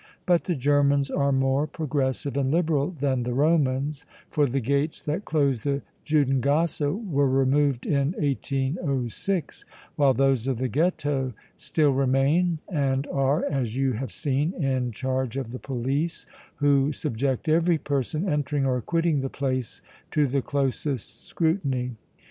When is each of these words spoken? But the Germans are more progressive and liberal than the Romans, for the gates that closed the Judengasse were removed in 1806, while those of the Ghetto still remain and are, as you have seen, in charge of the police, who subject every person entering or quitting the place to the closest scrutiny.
But 0.25 0.45
the 0.45 0.55
Germans 0.55 1.11
are 1.11 1.31
more 1.31 1.67
progressive 1.67 2.35
and 2.35 2.49
liberal 2.49 2.89
than 2.89 3.21
the 3.21 3.35
Romans, 3.35 4.03
for 4.31 4.47
the 4.47 4.59
gates 4.59 5.03
that 5.03 5.25
closed 5.25 5.61
the 5.63 5.83
Judengasse 6.03 6.79
were 6.81 7.29
removed 7.29 7.85
in 7.85 8.13
1806, 8.13 9.63
while 9.97 10.15
those 10.15 10.47
of 10.47 10.57
the 10.57 10.69
Ghetto 10.69 11.33
still 11.55 11.91
remain 11.91 12.57
and 12.67 13.05
are, 13.11 13.45
as 13.45 13.75
you 13.77 13.91
have 13.93 14.11
seen, 14.11 14.53
in 14.53 14.91
charge 14.91 15.37
of 15.37 15.51
the 15.51 15.59
police, 15.59 16.25
who 16.55 16.91
subject 16.91 17.47
every 17.47 17.77
person 17.77 18.27
entering 18.27 18.65
or 18.65 18.81
quitting 18.81 19.21
the 19.21 19.29
place 19.29 19.83
to 20.09 20.25
the 20.25 20.41
closest 20.41 21.27
scrutiny. 21.27 21.91